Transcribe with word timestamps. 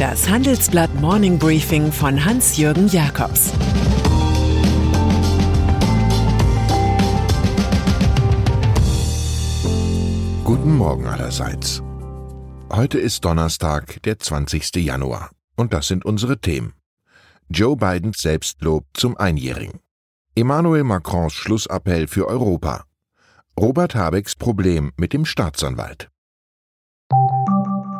Das 0.00 0.30
Handelsblatt 0.30 0.94
Morning 0.94 1.38
Briefing 1.38 1.92
von 1.92 2.24
Hans-Jürgen 2.24 2.88
Jakobs 2.88 3.52
Guten 10.42 10.78
Morgen 10.78 11.04
allerseits. 11.04 11.82
Heute 12.72 12.98
ist 12.98 13.26
Donnerstag, 13.26 14.02
der 14.04 14.18
20. 14.18 14.76
Januar. 14.76 15.32
Und 15.54 15.74
das 15.74 15.88
sind 15.88 16.06
unsere 16.06 16.40
Themen. 16.40 16.72
Joe 17.50 17.76
Bidens 17.76 18.22
Selbstlob 18.22 18.86
zum 18.94 19.18
Einjährigen. 19.18 19.80
Emmanuel 20.34 20.84
Macrons 20.84 21.34
Schlussappell 21.34 22.06
für 22.08 22.26
Europa. 22.26 22.84
Robert 23.54 23.94
Habecks 23.94 24.34
Problem 24.34 24.92
mit 24.96 25.12
dem 25.12 25.26
Staatsanwalt. 25.26 26.10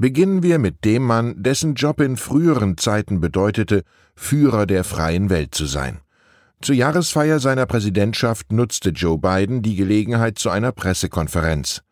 Beginnen 0.00 0.42
wir 0.42 0.58
mit 0.58 0.86
dem 0.86 1.02
Mann, 1.02 1.42
dessen 1.42 1.74
Job 1.74 2.00
in 2.00 2.16
früheren 2.16 2.78
Zeiten 2.78 3.20
bedeutete, 3.20 3.82
Führer 4.16 4.64
der 4.64 4.82
freien 4.82 5.28
Welt 5.28 5.54
zu 5.54 5.66
sein. 5.66 6.00
Zur 6.62 6.74
Jahresfeier 6.74 7.38
seiner 7.38 7.66
Präsidentschaft 7.66 8.50
nutzte 8.50 8.90
Joe 8.90 9.18
Biden 9.18 9.60
die 9.60 9.76
Gelegenheit 9.76 10.38
zu 10.38 10.48
einer 10.48 10.72
Pressekonferenz. 10.72 11.82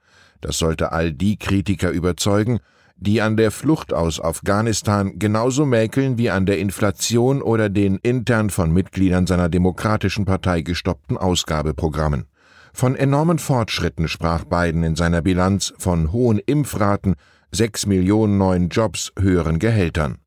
Das 0.40 0.56
sollte 0.56 0.92
all 0.92 1.12
die 1.12 1.36
Kritiker 1.36 1.90
überzeugen, 1.90 2.60
die 2.96 3.20
an 3.20 3.36
der 3.36 3.50
Flucht 3.50 3.92
aus 3.92 4.22
Afghanistan 4.22 5.18
genauso 5.18 5.66
mäkeln 5.66 6.16
wie 6.16 6.30
an 6.30 6.46
der 6.46 6.60
Inflation 6.60 7.42
oder 7.42 7.68
den 7.68 7.98
intern 7.98 8.48
von 8.48 8.72
Mitgliedern 8.72 9.26
seiner 9.26 9.50
Demokratischen 9.50 10.24
Partei 10.24 10.62
gestoppten 10.62 11.18
Ausgabeprogrammen. 11.18 12.24
Von 12.72 12.96
enormen 12.96 13.38
Fortschritten 13.38 14.08
sprach 14.08 14.44
Biden 14.44 14.82
in 14.82 14.96
seiner 14.96 15.20
Bilanz 15.20 15.74
von 15.76 16.10
hohen 16.12 16.38
Impfraten, 16.38 17.16
sechs 17.52 17.86
Millionen 17.86 18.38
neuen 18.38 18.68
Jobs, 18.68 19.12
höheren 19.18 19.58
Gehältern. 19.58 20.18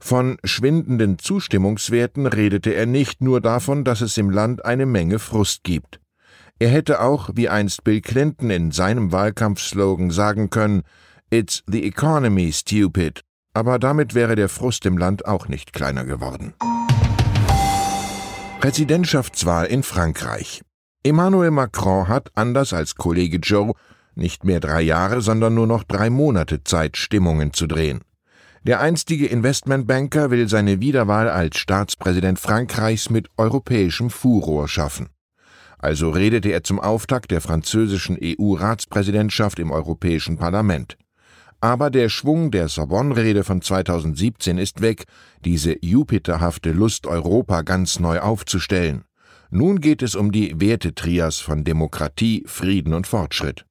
Von 0.00 0.38
schwindenden 0.44 1.18
Zustimmungswerten 1.18 2.26
redete 2.26 2.74
er 2.74 2.86
nicht 2.86 3.20
nur 3.20 3.40
davon, 3.40 3.84
dass 3.84 4.00
es 4.00 4.16
im 4.18 4.30
Land 4.30 4.64
eine 4.64 4.86
Menge 4.86 5.18
Frust 5.18 5.64
gibt. 5.64 6.00
Er 6.58 6.68
hätte 6.68 7.00
auch, 7.00 7.30
wie 7.34 7.48
einst 7.48 7.84
Bill 7.84 8.00
Clinton 8.00 8.50
in 8.50 8.70
seinem 8.70 9.12
Wahlkampfslogan 9.12 10.10
sagen 10.10 10.50
können, 10.50 10.82
It's 11.30 11.62
the 11.66 11.84
economy, 11.84 12.52
stupid. 12.52 13.22
Aber 13.52 13.78
damit 13.78 14.14
wäre 14.14 14.36
der 14.36 14.48
Frust 14.48 14.86
im 14.86 14.96
Land 14.96 15.26
auch 15.26 15.48
nicht 15.48 15.72
kleiner 15.72 16.04
geworden. 16.04 16.54
Präsidentschaftswahl 18.60 19.66
in 19.66 19.82
Frankreich. 19.82 20.62
Emmanuel 21.02 21.50
Macron 21.50 22.08
hat, 22.08 22.30
anders 22.34 22.72
als 22.72 22.94
Kollege 22.94 23.38
Joe, 23.38 23.72
nicht 24.16 24.44
mehr 24.44 24.60
drei 24.60 24.82
Jahre, 24.82 25.20
sondern 25.20 25.54
nur 25.54 25.66
noch 25.66 25.84
drei 25.84 26.10
Monate 26.10 26.64
Zeit, 26.64 26.96
Stimmungen 26.96 27.52
zu 27.52 27.66
drehen. 27.66 28.00
Der 28.62 28.80
einstige 28.80 29.26
Investmentbanker 29.26 30.30
will 30.30 30.48
seine 30.48 30.80
Wiederwahl 30.80 31.28
als 31.28 31.56
Staatspräsident 31.58 32.40
Frankreichs 32.40 33.10
mit 33.10 33.28
europäischem 33.36 34.10
Furor 34.10 34.66
schaffen. 34.66 35.08
Also 35.78 36.10
redete 36.10 36.50
er 36.50 36.64
zum 36.64 36.80
Auftakt 36.80 37.30
der 37.30 37.40
französischen 37.40 38.18
EU-Ratspräsidentschaft 38.20 39.60
im 39.60 39.70
Europäischen 39.70 40.36
Parlament. 40.36 40.96
Aber 41.60 41.90
der 41.90 42.08
Schwung 42.08 42.50
der 42.50 42.68
Sorbonne-Rede 42.68 43.44
von 43.44 43.62
2017 43.62 44.58
ist 44.58 44.80
weg, 44.80 45.04
diese 45.44 45.76
jupiterhafte 45.80 46.72
Lust, 46.72 47.06
Europa 47.06 47.62
ganz 47.62 48.00
neu 48.00 48.20
aufzustellen. 48.20 49.04
Nun 49.50 49.80
geht 49.80 50.02
es 50.02 50.16
um 50.16 50.32
die 50.32 50.60
Wertetrias 50.60 51.38
von 51.38 51.62
Demokratie, 51.62 52.42
Frieden 52.46 52.94
und 52.94 53.06
Fortschritt. 53.06 53.64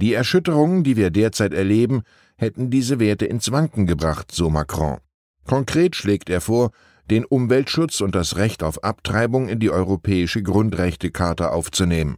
Die 0.00 0.14
Erschütterungen, 0.14 0.82
die 0.82 0.96
wir 0.96 1.10
derzeit 1.10 1.52
erleben, 1.52 2.02
hätten 2.36 2.70
diese 2.70 2.98
Werte 3.00 3.26
ins 3.26 3.52
Wanken 3.52 3.86
gebracht, 3.86 4.32
so 4.32 4.48
Macron. 4.48 4.96
Konkret 5.46 5.94
schlägt 5.94 6.30
er 6.30 6.40
vor, 6.40 6.70
den 7.10 7.26
Umweltschutz 7.26 8.00
und 8.00 8.14
das 8.14 8.36
Recht 8.36 8.62
auf 8.62 8.82
Abtreibung 8.82 9.48
in 9.48 9.58
die 9.58 9.70
Europäische 9.70 10.42
Grundrechtecharta 10.42 11.48
aufzunehmen. 11.48 12.16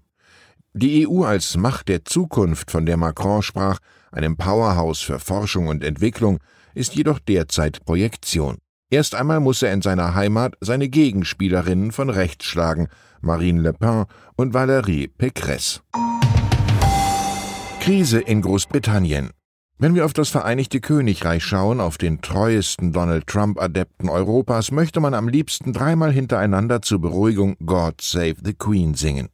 Die 0.74 1.08
EU 1.08 1.24
als 1.24 1.56
Macht 1.56 1.88
der 1.88 2.04
Zukunft, 2.04 2.70
von 2.70 2.86
der 2.86 2.96
Macron 2.96 3.42
sprach, 3.42 3.78
einem 4.12 4.36
Powerhouse 4.36 5.00
für 5.00 5.18
Forschung 5.18 5.66
und 5.66 5.82
Entwicklung, 5.82 6.38
ist 6.74 6.94
jedoch 6.94 7.18
derzeit 7.18 7.84
Projektion. 7.84 8.58
Erst 8.90 9.14
einmal 9.14 9.40
muss 9.40 9.60
er 9.62 9.72
in 9.72 9.82
seiner 9.82 10.14
Heimat 10.14 10.54
seine 10.60 10.88
Gegenspielerinnen 10.88 11.90
von 11.90 12.10
rechts 12.10 12.44
schlagen, 12.44 12.88
Marine 13.20 13.60
Le 13.60 13.72
Pen 13.72 14.04
und 14.36 14.54
Valérie 14.54 15.10
Pécresse. 15.18 15.80
Krise 17.82 18.20
in 18.20 18.42
Großbritannien. 18.42 19.30
Wenn 19.76 19.96
wir 19.96 20.04
auf 20.04 20.12
das 20.12 20.28
Vereinigte 20.28 20.80
Königreich 20.80 21.42
schauen, 21.42 21.80
auf 21.80 21.98
den 21.98 22.22
treuesten 22.22 22.92
Donald 22.92 23.26
Trump-Adepten 23.26 24.08
Europas, 24.08 24.70
möchte 24.70 25.00
man 25.00 25.14
am 25.14 25.26
liebsten 25.26 25.72
dreimal 25.72 26.12
hintereinander 26.12 26.80
zur 26.80 27.00
Beruhigung 27.00 27.56
God 27.66 28.00
Save 28.00 28.36
the 28.44 28.54
Queen 28.54 28.94
singen. 28.94 29.30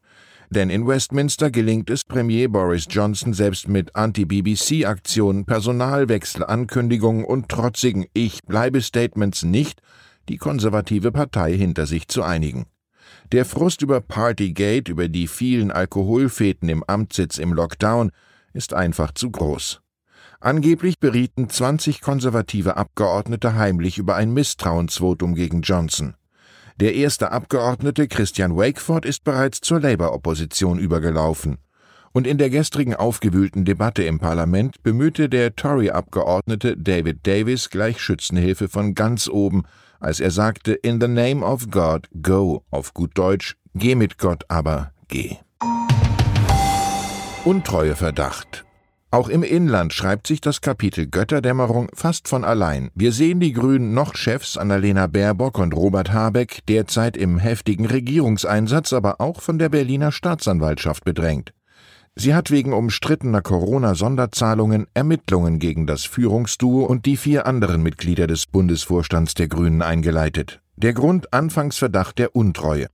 Denn 0.48 0.70
in 0.70 0.87
Westminster 0.87 1.50
gelingt 1.50 1.91
es 1.91 2.04
Premier 2.04 2.48
Boris 2.48 2.87
Johnson 2.88 3.34
selbst 3.34 3.69
mit 3.69 3.94
Anti-BBC-Aktionen, 3.94 5.44
Personalwechsel, 5.44 6.42
Ankündigungen 6.42 7.26
und 7.26 7.50
trotzigen 7.50 8.06
Ich 8.14 8.41
bleibe 8.44 8.81
Statements 8.81 9.42
nicht, 9.42 9.82
die 10.31 10.38
konservative 10.38 11.12
Partei 11.12 11.53
hinter 11.53 11.84
sich 11.84 12.08
zu 12.08 12.22
einigen. 12.22 12.64
Der 13.31 13.44
Frust 13.44 13.82
über 13.82 14.00
Partygate, 14.00 14.91
über 14.91 15.08
die 15.08 15.26
vielen 15.26 15.70
Alkoholfäten 15.70 16.70
im 16.70 16.82
Amtssitz 16.87 17.37
im 17.37 17.53
Lockdown, 17.53 18.10
ist 18.58 18.74
einfach 18.74 19.12
zu 19.12 19.30
groß. 19.30 19.80
Angeblich 20.41 20.98
berieten 20.98 21.48
20 21.48 22.00
konservative 22.00 22.76
Abgeordnete 22.76 23.54
heimlich 23.54 23.98
über 23.98 24.16
ein 24.16 24.32
Misstrauensvotum 24.32 25.34
gegen 25.34 25.62
Johnson. 25.62 26.14
Der 26.80 26.94
erste 26.94 27.30
Abgeordnete 27.30 28.08
Christian 28.08 28.56
Wakeford 28.56 29.06
ist 29.06 29.24
bereits 29.24 29.60
zur 29.60 29.80
Labour-Opposition 29.80 30.78
übergelaufen. 30.78 31.58
Und 32.12 32.26
in 32.26 32.38
der 32.38 32.50
gestrigen 32.50 32.94
aufgewühlten 32.94 33.64
Debatte 33.64 34.02
im 34.02 34.19
Parlament 34.19 34.82
bemühte 34.82 35.28
der 35.28 35.54
Tory-Abgeordnete 35.54 36.76
David 36.76 37.26
Davis 37.26 37.70
gleich 37.70 38.00
Schützenhilfe 38.00 38.69
von 38.69 38.94
ganz 38.94 39.28
oben, 39.28 39.64
als 40.00 40.19
er 40.19 40.32
sagte 40.32 40.72
In 40.72 41.00
the 41.00 41.08
name 41.08 41.44
of 41.44 41.70
God, 41.70 42.08
go, 42.22 42.64
auf 42.70 42.92
gut 42.94 43.16
Deutsch, 43.16 43.56
geh 43.75 43.94
mit 43.94 44.19
Gott, 44.19 44.44
aber 44.48 44.92
geh. 45.06 45.36
Untreueverdacht. 47.48 48.66
Auch 49.10 49.31
im 49.31 49.42
Inland 49.42 49.94
schreibt 49.94 50.26
sich 50.26 50.42
das 50.42 50.60
Kapitel 50.60 51.06
Götterdämmerung 51.06 51.88
fast 51.94 52.28
von 52.28 52.44
allein. 52.44 52.91
Wir 52.94 53.10
sehen 53.10 53.41
die 53.41 53.54
Grünen 53.54 53.94
noch 53.94 54.14
Chefs 54.16 54.59
Annalena 54.59 55.06
Baerbock 55.06 55.58
und 55.58 55.75
Robert 55.75 56.12
Habeck 56.12 56.58
derzeit 56.69 57.16
im 57.16 57.38
heftigen 57.38 57.87
Regierungseinsatz, 57.87 58.92
aber 58.92 59.22
auch 59.22 59.40
von 59.40 59.58
der 59.58 59.70
Berliner 59.70 60.12
Staatsanwaltschaft 60.12 61.06
bedrängt. 61.06 61.55
Sie 62.14 62.34
hat 62.34 62.50
wegen 62.50 62.75
umstrittener 62.75 63.40
Corona-Sonderzahlungen 63.40 64.87
Ermittlungen 64.93 65.58
gegen 65.58 65.87
das 65.87 66.05
Führungsduo 66.05 66.84
und 66.84 67.06
die 67.06 67.17
vier 67.17 67.46
anderen 67.46 67.82
Mitglieder 67.82 68.26
des 68.26 68.44
Bundesvorstands 68.44 69.32
der 69.32 69.49
Grünen 69.49 69.81
eingeleitet. 69.81 70.61
Der 70.76 70.93
Grund 70.93 71.32
Anfangsverdacht 71.32 72.19
der 72.19 72.37
Untreue. 72.37 72.88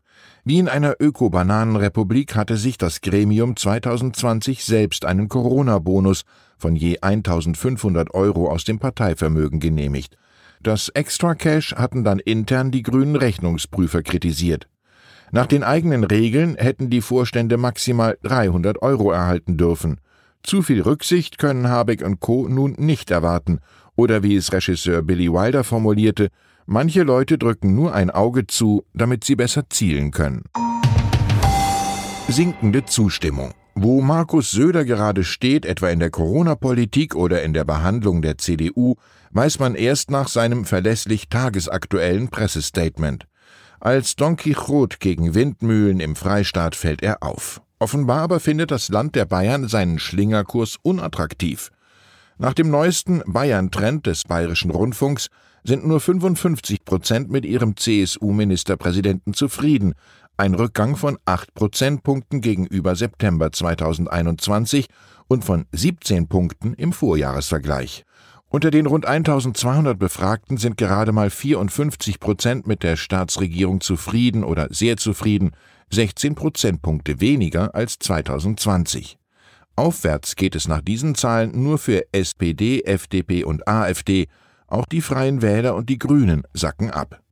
Wie 0.44 0.59
in 0.59 0.69
einer 0.69 0.97
Öko-Bananenrepublik 1.00 2.35
hatte 2.35 2.56
sich 2.56 2.76
das 2.76 3.00
Gremium 3.00 3.56
2020 3.56 4.65
selbst 4.65 5.05
einen 5.05 5.29
Corona-Bonus 5.29 6.25
von 6.59 6.76
je 6.76 6.99
1500 7.00 8.12
Euro 8.15 8.50
aus 8.50 8.65
dem 8.65 8.79
Parteivermögen 8.79 9.61
genehmigt. 9.61 10.17
Das 10.62 10.88
Extra 10.88 11.35
Cash 11.35 11.75
hatten 11.75 12.05
dann 12.05 12.19
intern 12.19 12.71
die 12.71 12.82
grünen 12.82 13.17
Rechnungsprüfer 13.17 14.03
kritisiert. 14.03 14.69
Nach 15.31 15.47
den 15.47 15.62
eigenen 15.62 16.05
Regeln 16.05 16.56
hätten 16.56 16.91
die 16.91 17.00
Vorstände 17.00 17.56
maximal 17.56 18.17
300 18.23 18.82
Euro 18.82 19.11
erhalten 19.11 19.56
dürfen. 19.56 20.00
Zu 20.43 20.62
viel 20.62 20.82
Rücksicht 20.82 21.38
können 21.38 21.69
Habeck 21.69 22.05
und 22.05 22.21
Co. 22.21 22.49
nun 22.49 22.73
nicht 22.79 23.11
erwarten, 23.11 23.61
oder 23.97 24.23
wie 24.23 24.37
es 24.37 24.53
Regisseur 24.53 25.03
Billy 25.03 25.32
Wilder 25.32 25.65
formulierte, 25.65 26.29
Manche 26.66 27.02
Leute 27.02 27.37
drücken 27.37 27.75
nur 27.75 27.94
ein 27.94 28.11
Auge 28.11 28.46
zu, 28.46 28.87
damit 28.94 29.22
sie 29.25 29.37
besser 29.37 29.69
zielen 29.69 30.12
können. 30.12 30.44
Sinkende 32.28 32.87
Zustimmung. 32.87 33.52
Wo 33.75 34.00
Markus 34.00 34.50
Söder 34.50 34.87
gerade 34.87 35.25
steht, 35.25 35.66
etwa 35.66 35.90
in 35.90 35.99
der 35.99 36.11
Corona-Politik 36.11 37.16
oder 37.16 37.43
in 37.43 37.52
der 37.52 37.64
Behandlung 37.64 38.22
der 38.22 38.38
CDU, 38.38 38.94
weiß 39.32 39.58
man 39.58 39.75
erst 39.75 40.11
nach 40.11 40.28
seinem 40.28 40.64
verlässlich 40.64 41.28
tagesaktuellen 41.28 42.28
Pressestatement. 42.28 43.26
Als 43.81 44.16
Don 44.16 44.37
Quixote 44.37 44.96
gegen 45.00 45.34
Windmühlen 45.34 46.00
im 46.00 46.16
Freistaat 46.16 46.76
fällt 46.76 47.02
er 47.02 47.22
auf. 47.22 47.61
Offenbar 47.78 48.20
aber 48.20 48.40
findet 48.40 48.70
das 48.70 48.88
Land 48.88 49.16
der 49.16 49.26
Bayern 49.26 49.69
seinen 49.69 49.99
Schlingerkurs 49.99 50.76
unattraktiv. 50.81 51.70
Nach 52.38 52.55
dem 52.55 52.70
neuesten 52.70 53.22
Bayern-Trend 53.26 54.06
des 54.06 54.22
Bayerischen 54.22 54.70
Rundfunks 54.70 55.28
sind 55.64 55.87
nur 55.87 55.99
55 55.99 56.84
Prozent 56.84 57.31
mit 57.31 57.44
ihrem 57.44 57.76
CSU-Ministerpräsidenten 57.76 59.34
zufrieden, 59.34 59.94
ein 60.37 60.55
Rückgang 60.55 60.96
von 60.96 61.16
8 61.25 61.55
Prozentpunkten 61.55 62.40
gegenüber 62.40 62.96
September 62.96 63.50
2021 63.50 64.87
und 65.26 65.44
von 65.44 65.64
17 65.72 66.28
Punkten 66.28 66.75
im 66.75 66.93
Vorjahresvergleich. 66.93 68.05
Unter 68.49 68.70
den 68.70 68.87
rund 68.87 69.06
1200 69.06 69.99
Befragten 69.99 70.58
sind 70.58 70.76
gerade 70.76 71.12
mal 71.12 71.31
54 71.31 72.20
Prozent 72.20 72.66
mit 72.66 72.82
der 72.82 72.96
Staatsregierung 72.96 73.81
zufrieden 73.81 74.44
oder 74.44 74.69
sehr 74.70 74.96
zufrieden, 74.96 75.52
16 75.90 76.34
Prozentpunkte 76.34 77.20
weniger 77.20 77.75
als 77.75 77.99
2020. 77.99 79.19
Aufwärts 79.76 80.37
geht 80.37 80.55
es 80.55 80.69
nach 80.69 80.82
diesen 80.82 81.14
Zahlen 81.16 81.62
nur 81.62 81.78
für 81.78 82.05
SPD, 82.12 82.82
FDP 82.82 83.44
und 83.44 83.66
AfD, 83.66 84.28
auch 84.75 84.87
die 84.87 85.00
Freien 85.00 85.41
Wähler 85.41 85.75
und 85.75 85.88
die 85.88 85.99
Grünen 85.99 86.43
sacken 86.53 86.91
ab. 86.91 87.23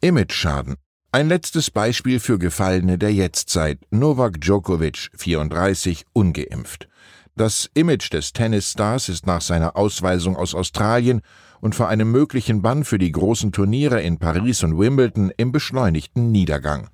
Image-Schaden. 0.00 0.76
Ein 1.12 1.28
letztes 1.28 1.70
Beispiel 1.70 2.20
für 2.20 2.38
Gefallene 2.38 2.96
der 2.96 3.12
Jetztzeit. 3.12 3.80
Novak 3.90 4.40
Djokovic, 4.40 5.10
34, 5.16 6.04
ungeimpft. 6.12 6.88
Das 7.34 7.70
Image 7.74 8.12
des 8.12 8.32
Tennisstars 8.32 9.08
ist 9.08 9.26
nach 9.26 9.40
seiner 9.40 9.76
Ausweisung 9.76 10.36
aus 10.36 10.54
Australien 10.54 11.22
und 11.60 11.74
vor 11.74 11.88
einem 11.88 12.12
möglichen 12.12 12.62
Bann 12.62 12.84
für 12.84 12.98
die 12.98 13.12
großen 13.12 13.50
Turniere 13.52 14.02
in 14.02 14.18
Paris 14.18 14.62
und 14.62 14.78
Wimbledon 14.78 15.32
im 15.36 15.52
beschleunigten 15.52 16.30
Niedergang. 16.30 16.90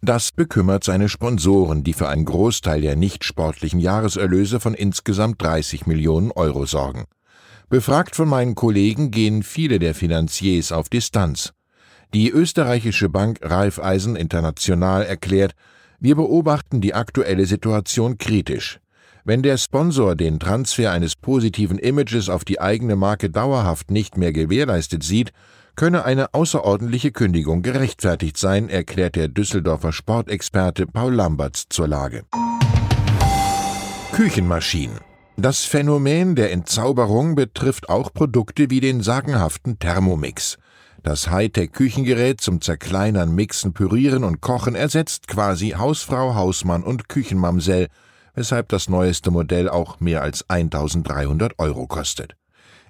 Das 0.00 0.30
bekümmert 0.30 0.84
seine 0.84 1.08
Sponsoren, 1.08 1.82
die 1.82 1.92
für 1.92 2.08
einen 2.08 2.24
Großteil 2.24 2.80
der 2.80 2.94
nicht 2.94 3.24
sportlichen 3.24 3.80
Jahreserlöse 3.80 4.60
von 4.60 4.74
insgesamt 4.74 5.42
30 5.42 5.86
Millionen 5.86 6.30
Euro 6.30 6.66
sorgen. 6.66 7.06
Befragt 7.70 8.16
von 8.16 8.28
meinen 8.28 8.54
Kollegen 8.54 9.10
gehen 9.10 9.42
viele 9.42 9.78
der 9.78 9.94
Finanziers 9.94 10.72
auf 10.72 10.88
Distanz. 10.88 11.52
Die 12.14 12.30
österreichische 12.30 13.10
Bank 13.10 13.40
Raiffeisen 13.42 14.16
International 14.16 15.02
erklärt, 15.02 15.52
wir 16.00 16.16
beobachten 16.16 16.80
die 16.80 16.94
aktuelle 16.94 17.44
Situation 17.44 18.16
kritisch. 18.16 18.80
Wenn 19.24 19.42
der 19.42 19.58
Sponsor 19.58 20.16
den 20.16 20.40
Transfer 20.40 20.92
eines 20.92 21.14
positiven 21.14 21.78
Images 21.78 22.30
auf 22.30 22.46
die 22.46 22.58
eigene 22.58 22.96
Marke 22.96 23.28
dauerhaft 23.28 23.90
nicht 23.90 24.16
mehr 24.16 24.32
gewährleistet 24.32 25.02
sieht, 25.02 25.32
könne 25.76 26.06
eine 26.06 26.32
außerordentliche 26.32 27.12
Kündigung 27.12 27.60
gerechtfertigt 27.60 28.38
sein, 28.38 28.70
erklärt 28.70 29.14
der 29.16 29.28
Düsseldorfer 29.28 29.92
Sportexperte 29.92 30.86
Paul 30.86 31.12
Lamberts 31.12 31.66
zur 31.68 31.88
Lage. 31.88 32.24
Küchenmaschinen 34.12 35.07
das 35.40 35.64
Phänomen 35.64 36.34
der 36.34 36.50
Entzauberung 36.50 37.36
betrifft 37.36 37.88
auch 37.88 38.12
Produkte 38.12 38.70
wie 38.70 38.80
den 38.80 39.02
sagenhaften 39.02 39.78
Thermomix. 39.78 40.58
Das 41.04 41.30
Hightech-Küchengerät 41.30 42.40
zum 42.40 42.60
Zerkleinern, 42.60 43.32
Mixen, 43.32 43.72
Pürieren 43.72 44.24
und 44.24 44.40
Kochen 44.40 44.74
ersetzt 44.74 45.28
quasi 45.28 45.70
Hausfrau, 45.78 46.34
Hausmann 46.34 46.82
und 46.82 47.08
Küchenmamsell, 47.08 47.86
weshalb 48.34 48.68
das 48.68 48.88
neueste 48.88 49.30
Modell 49.30 49.68
auch 49.68 50.00
mehr 50.00 50.22
als 50.22 50.44
1300 50.50 51.56
Euro 51.58 51.86
kostet. 51.86 52.34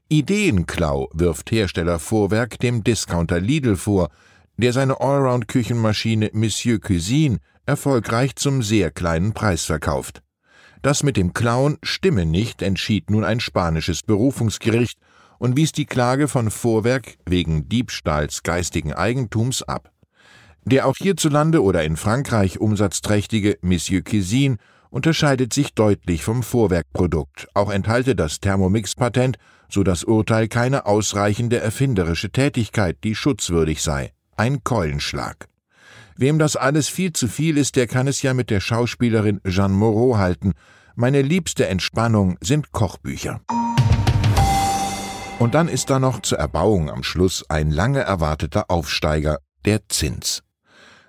Ideenklau 0.09 1.11
wirft 1.13 1.51
Hersteller 1.51 1.99
Vorwerk 1.99 2.59
dem 2.61 2.83
Discounter 2.83 3.41
Lidl 3.41 3.77
vor, 3.77 4.09
der 4.57 4.73
seine 4.73 5.03
Allround-Küchenmaschine 5.03 6.31
Monsieur 6.33 6.81
Cuisine 6.81 7.41
erfolgreich 7.67 8.37
zum 8.37 8.63
sehr 8.63 8.91
kleinen 8.91 9.35
Preis 9.35 9.67
verkauft. 9.67 10.23
Das 10.83 11.03
mit 11.03 11.17
dem 11.17 11.33
Clown 11.33 11.79
stimme 11.83 12.25
nicht, 12.25 12.63
entschied 12.63 13.11
nun 13.11 13.25
ein 13.25 13.41
spanisches 13.41 14.03
Berufungsgericht 14.03 14.99
und 15.39 15.57
wies 15.57 15.73
die 15.73 15.87
Klage 15.87 16.29
von 16.29 16.51
Vorwerk 16.51 17.17
wegen 17.27 17.69
Diebstahls 17.69 18.43
geistigen 18.43 18.93
Eigentums 18.93 19.63
ab. 19.63 19.91
Der 20.65 20.87
auch 20.87 20.97
hierzulande 20.97 21.63
oder 21.63 21.83
in 21.85 21.97
Frankreich 21.97 22.61
umsatzträchtige 22.61 23.59
Monsieur 23.63 24.03
Cuisine 24.03 24.59
unterscheidet 24.91 25.53
sich 25.53 25.75
deutlich 25.75 26.23
vom 26.23 26.43
Vorwerkprodukt. 26.43 27.49
Auch 27.55 27.71
enthalte 27.71 28.15
das 28.15 28.41
Thermomix-Patent, 28.41 29.39
so 29.69 29.83
das 29.83 30.05
Urteil 30.05 30.49
keine 30.49 30.87
ausreichende 30.87 31.59
erfinderische 31.59 32.31
Tätigkeit, 32.31 32.99
die 33.05 33.15
schutzwürdig 33.15 33.83
sei. 33.83 34.13
Ein 34.37 34.65
Keulenschlag. 34.65 35.49
Wem 36.21 36.41
das 36.41 36.57
alles 36.57 36.89
viel 36.89 37.13
zu 37.13 37.29
viel 37.29 37.57
ist, 37.57 37.77
der 37.77 37.87
kann 37.87 38.09
es 38.09 38.23
ja 38.23 38.35
mit 38.35 38.51
der 38.51 38.59
Schauspielerin 38.59 39.41
Jeanne 39.47 39.75
Moreau 39.75 40.19
halten. 40.19 40.55
Meine 40.97 41.23
liebste 41.23 41.69
Entspannung 41.69 42.37
sind 42.41 42.73
Kochbücher. 42.73 43.41
Und 45.39 45.55
dann 45.55 45.69
ist 45.69 45.91
da 45.91 46.01
noch 46.01 46.21
zur 46.21 46.39
Erbauung 46.39 46.91
am 46.91 47.05
Schluss 47.05 47.49
ein 47.49 47.71
lange 47.71 48.01
erwarteter 48.01 48.69
Aufsteiger, 48.69 49.39
der 49.65 49.89
Zins. 49.89 50.43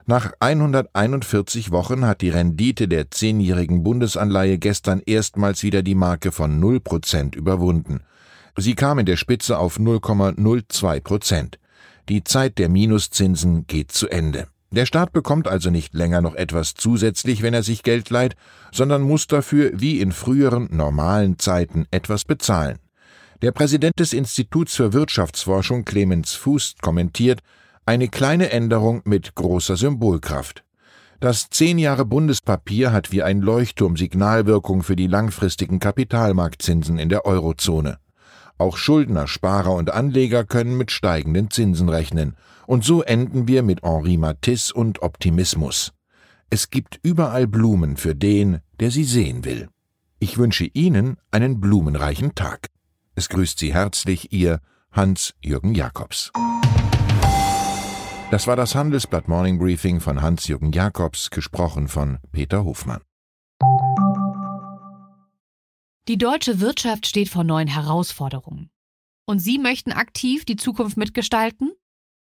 Nach 0.05 0.31
141 0.39 1.71
Wochen 1.71 2.05
hat 2.05 2.21
die 2.21 2.29
Rendite 2.29 2.87
der 2.87 3.09
zehnjährigen 3.09 3.81
Bundesanleihe 3.81 4.59
gestern 4.59 5.01
erstmals 5.03 5.63
wieder 5.63 5.81
die 5.81 5.95
Marke 5.95 6.31
von 6.31 6.59
0 6.59 6.81
Prozent 6.81 7.35
überwunden. 7.35 8.01
Sie 8.57 8.75
kam 8.75 8.99
in 8.99 9.07
der 9.07 9.17
Spitze 9.17 9.57
auf 9.57 9.79
0,02 9.79 11.01
Prozent. 11.01 11.59
Die 12.09 12.23
Zeit 12.23 12.59
der 12.59 12.69
Minuszinsen 12.69 13.65
geht 13.65 13.91
zu 13.91 14.07
Ende. 14.07 14.47
Der 14.71 14.85
Staat 14.85 15.13
bekommt 15.13 15.47
also 15.47 15.71
nicht 15.71 15.95
länger 15.95 16.21
noch 16.21 16.35
etwas 16.35 16.75
zusätzlich, 16.75 17.41
wenn 17.41 17.55
er 17.55 17.63
sich 17.63 17.81
Geld 17.81 18.09
leiht, 18.11 18.35
sondern 18.71 19.01
muss 19.01 19.25
dafür 19.25 19.71
wie 19.73 19.99
in 19.99 20.11
früheren 20.11 20.67
normalen 20.71 21.39
Zeiten 21.39 21.87
etwas 21.89 22.23
bezahlen. 22.23 22.77
Der 23.41 23.51
Präsident 23.51 23.97
des 23.99 24.13
Instituts 24.13 24.75
für 24.75 24.93
Wirtschaftsforschung 24.93 25.85
Clemens 25.85 26.33
Fuß 26.33 26.75
kommentiert, 26.81 27.39
eine 27.85 28.09
kleine 28.09 28.51
Änderung 28.51 29.01
mit 29.05 29.33
großer 29.33 29.75
Symbolkraft. 29.75 30.63
Das 31.19 31.49
zehn 31.49 31.79
Jahre 31.79 32.05
Bundespapier 32.05 32.91
hat 32.91 33.11
wie 33.11 33.23
ein 33.23 33.41
Leuchtturm 33.41 33.97
Signalwirkung 33.97 34.83
für 34.83 34.95
die 34.95 35.07
langfristigen 35.07 35.79
Kapitalmarktzinsen 35.79 36.99
in 36.99 37.09
der 37.09 37.25
Eurozone. 37.25 37.97
Auch 38.57 38.77
Schuldner, 38.77 39.27
Sparer 39.27 39.73
und 39.73 39.91
Anleger 39.91 40.43
können 40.43 40.77
mit 40.77 40.91
steigenden 40.91 41.49
Zinsen 41.49 41.89
rechnen. 41.89 42.35
Und 42.69 42.85
so 42.85 43.01
enden 43.01 43.47
wir 43.47 43.63
mit 43.63 43.81
Henri 43.81 44.17
Matisse 44.17 44.75
und 44.75 45.01
Optimismus. 45.01 45.91
Es 46.51 46.69
gibt 46.69 46.99
überall 47.01 47.47
Blumen 47.47 47.97
für 47.97 48.13
den, 48.13 48.59
der 48.79 48.91
sie 48.91 49.05
sehen 49.05 49.43
will. 49.43 49.69
Ich 50.19 50.37
wünsche 50.37 50.65
Ihnen 50.65 51.17
einen 51.31 51.59
blumenreichen 51.59 52.35
Tag. 52.35 52.67
Es 53.15 53.27
grüßt 53.29 53.57
Sie 53.57 53.73
herzlich 53.73 54.31
Ihr 54.33 54.61
Hans-Jürgen 54.91 55.73
Jakobs. 55.73 56.31
Das 58.29 58.45
war 58.45 58.55
das 58.55 58.75
Handelsblatt 58.75 59.27
Morning 59.27 59.57
Briefing 59.57 59.99
von 59.99 60.21
Hans-Jürgen 60.21 60.71
Jakobs, 60.71 61.31
gesprochen 61.31 61.87
von 61.87 62.19
Peter 62.31 62.65
Hofmann. 62.65 63.01
Die 66.07 66.19
deutsche 66.19 66.59
Wirtschaft 66.59 67.07
steht 67.07 67.29
vor 67.29 67.43
neuen 67.43 67.67
Herausforderungen. 67.67 68.69
Und 69.25 69.39
Sie 69.39 69.57
möchten 69.57 69.91
aktiv 69.91 70.45
die 70.45 70.55
Zukunft 70.55 70.97
mitgestalten? 70.97 71.71